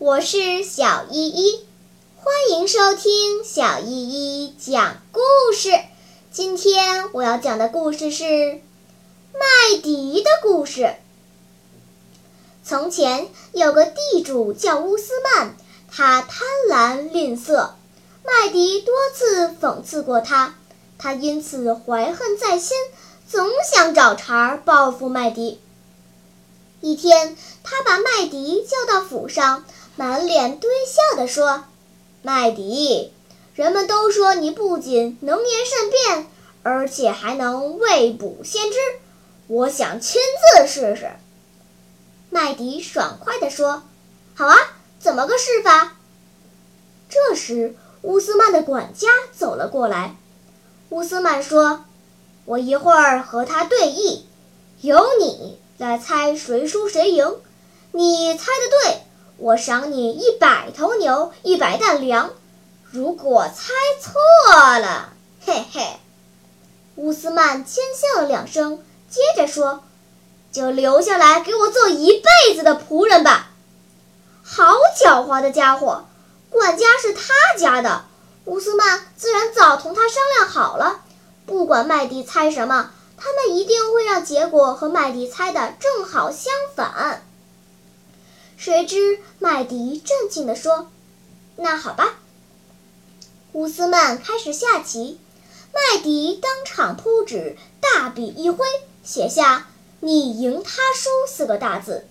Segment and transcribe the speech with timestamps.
[0.00, 1.66] 我是小依依，
[2.16, 5.20] 欢迎收听小依依讲故
[5.54, 5.78] 事。
[6.32, 8.62] 今天我要讲的故事是
[9.34, 10.94] 麦迪的故事。
[12.64, 15.50] 从前有个地主叫乌斯曼，
[15.90, 17.72] 他贪婪吝啬，
[18.24, 20.54] 麦迪多次讽刺过他，
[20.96, 22.74] 他因此怀恨在心，
[23.28, 25.60] 总想找茬报复麦迪。
[26.80, 29.66] 一天，他把麦迪叫到府上。
[30.00, 31.64] 满脸堆笑地说
[32.24, 33.12] ：“麦迪，
[33.54, 36.26] 人们都说你不仅能言善辩，
[36.62, 38.78] 而且还能未卜先知。
[39.46, 40.18] 我想亲
[40.56, 41.10] 自试试。”
[42.30, 43.82] 麦迪爽快地说
[44.34, 44.56] ：“好啊，
[44.98, 45.92] 怎么个试法？”
[47.10, 50.16] 这时，乌斯曼的管家走了过来。
[50.88, 51.84] 乌斯曼说
[52.46, 54.22] ：“我一会儿和他对弈，
[54.80, 57.36] 由你来猜谁输谁赢。
[57.92, 59.00] 你猜的对。”
[59.40, 62.30] 我赏你一百头牛，一百担粮。
[62.90, 65.14] 如果猜错了，
[65.46, 65.96] 嘿嘿。
[66.96, 69.82] 乌斯曼轻笑了两声，接着说
[70.52, 73.48] ：“就留下来给我做一辈子的仆人吧。”
[74.44, 76.04] 好狡猾的家伙！
[76.50, 78.04] 管家是他家的，
[78.44, 81.00] 乌斯曼自然早同他商量好了，
[81.46, 87.22] 不管麦迪猜什么，他们一定会让结果和麦迪猜的正好相反。
[88.60, 90.90] 谁知麦迪镇静地说
[91.56, 92.18] ：“那好吧。”
[93.54, 95.18] 乌斯曼开始下棋，
[95.72, 98.66] 麦迪当场铺纸，大笔一挥，
[99.02, 99.68] 写下
[100.00, 102.06] “你赢他输”四个大字。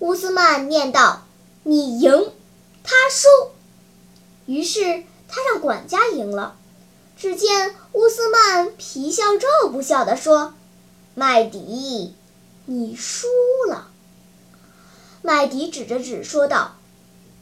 [0.00, 1.22] 乌斯曼念道
[1.62, 2.32] ：“你赢，
[2.82, 3.28] 他输。”
[4.46, 6.56] 于是他让管家赢了。
[7.16, 10.52] 只见乌斯曼皮笑肉不笑地说
[11.14, 12.12] ：“麦迪，
[12.66, 13.28] 你输。”
[15.26, 16.76] 麦迪指着纸说道：“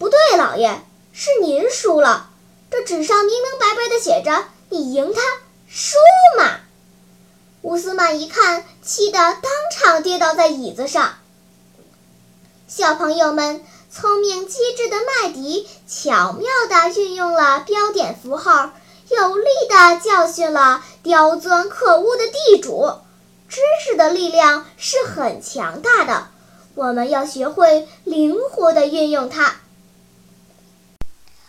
[0.00, 0.80] 不对，老爷，
[1.12, 2.30] 是您输了。
[2.70, 5.20] 这纸上明明白白的写着‘你赢他
[5.68, 5.98] 输
[6.38, 6.60] 嘛’。”
[7.60, 11.16] 乌斯曼一看，气得当场跌倒在椅子上。
[12.66, 13.62] 小朋友们，
[13.92, 18.70] 聪明机智的麦迪巧妙地运用了标点符号，
[19.10, 23.00] 有力地教训了刁钻可恶的地主。
[23.50, 26.28] 知识的力量是很强大的。
[26.76, 29.56] 我们要学会灵活地运用它。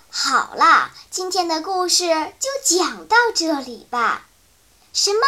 [0.10, 2.08] 好啦，今天的故事
[2.40, 4.26] 就讲到这里吧。
[4.94, 5.20] 什么？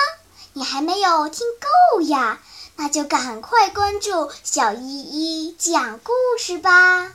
[0.54, 2.40] 你还没有听够呀？
[2.78, 7.12] 那就赶快关注小依依讲故事吧。